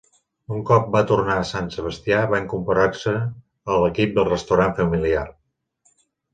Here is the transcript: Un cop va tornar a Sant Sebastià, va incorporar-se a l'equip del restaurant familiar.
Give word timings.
Un 0.53 0.61
cop 0.69 0.87
va 0.95 1.03
tornar 1.11 1.35
a 1.41 1.43
Sant 1.49 1.67
Sebastià, 1.75 2.23
va 2.33 2.41
incorporar-se 2.45 3.15
a 3.21 3.79
l'equip 3.85 4.19
del 4.19 4.29
restaurant 4.33 4.77
familiar. 4.83 5.27